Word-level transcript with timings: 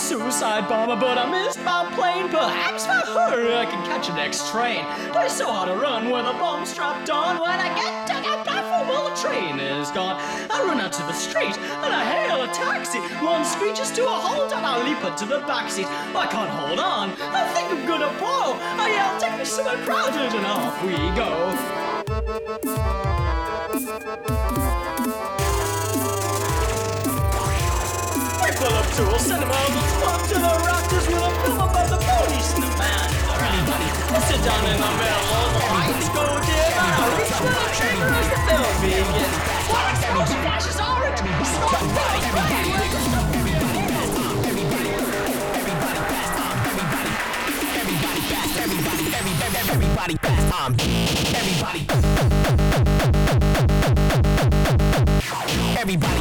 suicide 0.00 0.66
bomber, 0.66 0.96
but 0.96 1.18
I 1.18 1.30
missed 1.30 1.62
my 1.62 1.84
plane. 1.94 2.28
Perhaps 2.28 2.86
for 2.86 2.92
her 2.92 3.54
I 3.54 3.66
can 3.66 3.84
catch 3.84 4.08
the 4.08 4.14
next 4.14 4.50
train. 4.50 4.84
But 5.12 5.26
it's 5.26 5.36
so 5.36 5.46
hard 5.52 5.68
to 5.68 5.76
run 5.76 6.10
with 6.10 6.24
a 6.24 6.32
bomb 6.40 6.64
strapped 6.64 7.10
on. 7.10 7.38
When 7.38 7.60
I 7.60 7.68
get 7.76 8.06
to 8.08 8.14
the 8.16 8.42
platform, 8.42 8.88
well, 8.88 9.10
the 9.10 9.16
train 9.20 9.60
is 9.60 9.90
gone. 9.90 10.16
I 10.50 10.64
run 10.64 10.80
out 10.80 10.92
to 10.94 11.02
the 11.02 11.12
street 11.12 11.56
and 11.84 11.92
I 11.92 12.02
hail 12.04 12.42
a 12.42 12.48
taxi. 12.48 13.00
One 13.24 13.44
screeches 13.44 13.90
to 13.92 14.04
a 14.04 14.16
halt 14.24 14.52
and 14.52 14.64
I 14.64 14.80
leap 14.82 15.04
into 15.04 15.26
the 15.26 15.40
backseat. 15.40 15.86
I 16.16 16.26
can't 16.26 16.50
hold 16.50 16.78
on. 16.78 17.10
I 17.20 17.44
think 17.52 17.68
I'm 17.70 17.86
gonna 17.86 18.12
blow. 18.18 18.56
I 18.80 18.88
yell, 18.96 19.20
take 19.20 19.38
me 19.38 19.44
somewhere 19.44 19.76
crowded, 19.84 20.32
and 20.34 20.46
off 20.46 20.82
we 20.82 20.96
go. 21.14 21.30
We 28.60 28.66
pull 28.66 28.76
up 28.76 28.84
to 28.92 29.08
a 29.08 29.18
cinema, 29.18 29.56
let's 29.72 29.94
pop 30.04 30.20
to 30.28 30.34
the 30.34 30.52
rafters 30.68 31.06
with 31.08 31.16
a 31.16 31.30
film 31.40 31.64
about 31.64 31.88
the 31.88 31.96
police 31.96 32.52
and 32.52 32.62
the 32.64 32.68
man. 32.76 33.08
Everybody, 33.40 33.88
let's 34.12 34.28
sit 34.28 34.44
down 34.44 34.60
in 34.68 34.76
the 34.76 34.90
middle 35.00 35.32
of 35.32 35.48
the 35.56 35.64
lights 35.64 36.08
go 36.12 36.28
dim 36.44 36.76
and 36.76 36.92
I 36.92 37.08
reach 37.16 37.32
for 37.40 37.48
the 37.48 37.64
trigger 37.72 38.04
as 38.04 38.28
the 38.28 38.36
film 38.44 38.68
begins. 38.84 39.32
What 39.64 39.96
explosion 39.96 40.44
flashes 40.44 40.76
orange, 40.76 41.24
smoke 41.48 41.88
flies 41.88 42.20
Everybody 49.70 50.16
fast 50.16 50.52
time. 50.52 50.76
Everybody. 51.32 51.80
Everybody. 55.80 56.19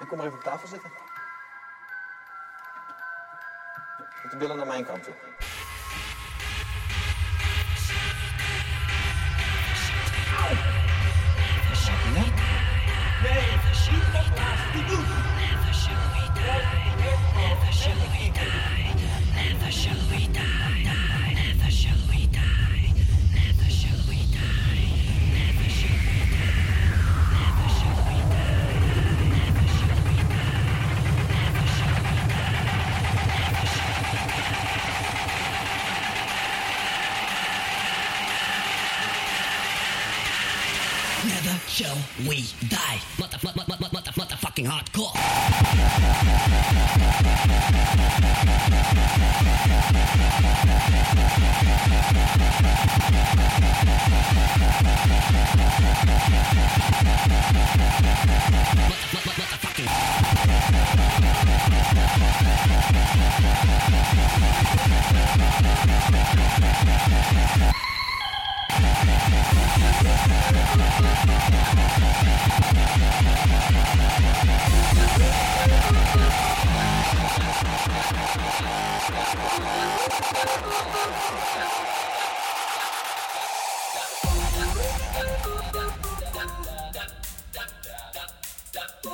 Ik 0.00 0.08
kom 0.08 0.16
maar 0.16 0.26
even 0.26 0.38
op 0.38 0.44
tafel 0.44 0.68
zitten. 0.68 0.90
Met 4.22 4.30
de 4.30 4.36
billen 4.36 4.56
naar 4.56 4.66
mijn 4.66 4.84
kant 4.84 5.04
toe. 5.04 5.14
Auw! 10.38 10.56
Is 11.72 11.84
dat 11.84 11.94
net? 12.14 12.34
Nee, 13.22 13.60
dat 14.12 14.38
laatst 14.38 14.74
niet 14.74 14.88
doen! 14.88 15.04
Never 15.36 15.74
shall 15.74 15.94
we 16.12 16.32
die, 16.34 16.52
never 17.36 17.72
shall 17.72 17.94
we 17.94 18.30
die, 18.32 18.52
never 19.34 19.72
shall 19.72 20.08
we 20.08 20.30
die. 20.30 21.19
Mother, 43.18 43.38
mother, 43.42 43.64
mother, 43.66 43.88
mother, 43.90 44.12
motherfucking 44.12 44.66
hardcore. 44.66 45.16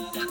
Yeah. 0.00 0.29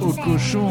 Au 0.00 0.12
cochon. 0.12 0.68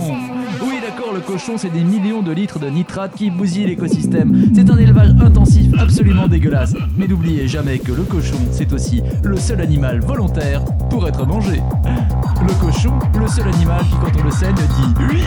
Oui, 0.61 0.75
d'accord, 0.81 1.13
le 1.13 1.19
cochon, 1.19 1.57
c'est 1.57 1.69
des 1.69 1.83
millions 1.83 2.21
de 2.21 2.31
litres 2.31 2.59
de 2.59 2.67
nitrate 2.67 3.13
qui 3.15 3.29
bousillent 3.29 3.65
l'écosystème. 3.65 4.49
C'est 4.53 4.69
un 4.69 4.77
élevage 4.77 5.11
intensif 5.21 5.71
absolument 5.77 6.27
dégueulasse. 6.27 6.75
Mais 6.97 7.07
n'oubliez 7.07 7.47
jamais 7.47 7.79
que 7.79 7.91
le 7.91 8.03
cochon, 8.03 8.37
c'est 8.51 8.71
aussi 8.73 9.01
le 9.23 9.37
seul 9.37 9.61
animal 9.61 9.99
volontaire 9.99 10.63
pour 10.89 11.07
être 11.07 11.25
mangé. 11.25 11.61
Le 12.41 12.65
cochon, 12.65 12.93
le 13.19 13.27
seul 13.27 13.47
animal 13.47 13.81
qui, 13.83 13.95
quand 13.95 14.21
on 14.21 14.23
le 14.23 14.31
saigne, 14.31 14.55
dit 14.55 15.03
oui. 15.11 15.23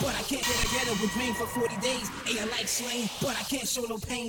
but 0.00 0.14
I 0.14 0.22
can't 0.22 0.42
get 0.42 0.56
together 0.66 0.92
with 1.00 1.16
rain 1.16 1.34
for 1.34 1.46
40 1.46 1.76
days. 1.76 2.08
Hey, 2.24 2.40
I 2.40 2.44
like 2.46 2.68
slaying, 2.68 3.08
but 3.20 3.36
I 3.38 3.42
can't 3.44 3.68
show 3.68 3.82
no 3.82 3.98
pain. 3.98 4.28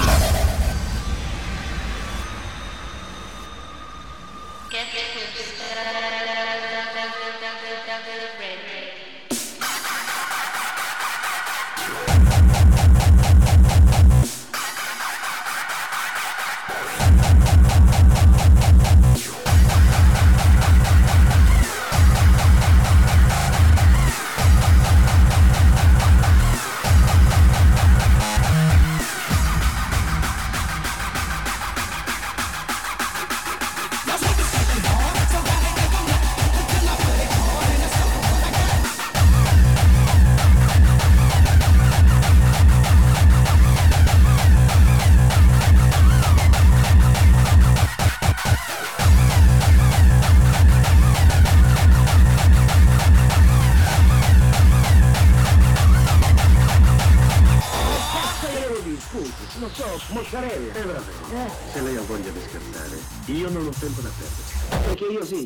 così. 65.31 65.45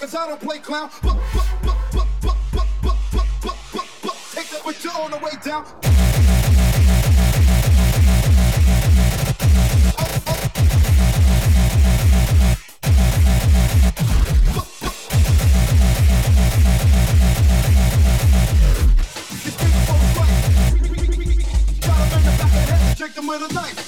Cause 0.00 0.14
I 0.16 0.26
don't 0.26 0.40
play 0.40 0.58
clown. 0.58 0.90
Take 4.34 4.50
that 4.50 4.62
with 4.66 4.84
you 4.84 4.90
on 4.90 5.12
the 5.12 5.18
way 5.18 5.32
down. 5.42 5.93
with 23.38 23.50
a 23.50 23.54
knife. 23.54 23.83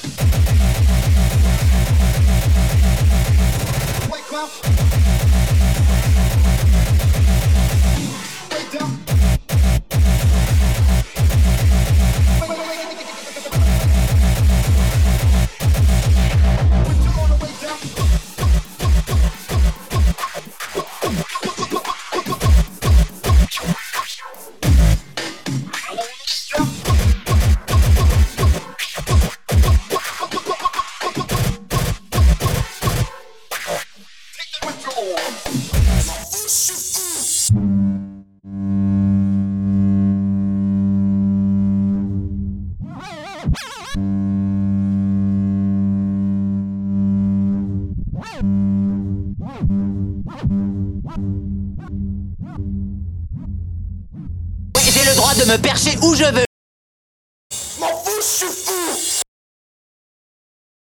me 55.47 55.57
percher 55.59 55.97
où 56.03 56.15
je 56.15 56.25
veux. 56.25 56.46